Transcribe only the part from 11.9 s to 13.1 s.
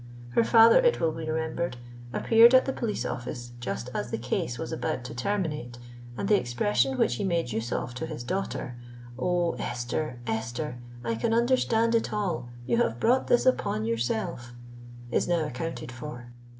it all! You have